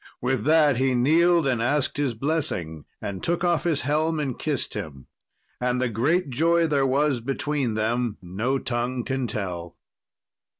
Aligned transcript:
With 0.19 0.45
that 0.45 0.77
he 0.77 0.95
kneeled 0.95 1.45
and 1.45 1.61
asked 1.61 1.97
his 1.97 2.15
blessing, 2.15 2.85
and 3.03 3.21
took 3.21 3.43
off 3.43 3.65
his 3.65 3.81
helm 3.81 4.19
and 4.19 4.39
kissed 4.39 4.73
him, 4.73 5.05
and 5.59 5.79
the 5.79 5.89
great 5.89 6.31
joy 6.31 6.65
there 6.65 6.87
was 6.87 7.19
between 7.21 7.75
them 7.75 8.17
no 8.19 8.57
tongue 8.57 9.03
can 9.03 9.27
tell. 9.27 9.77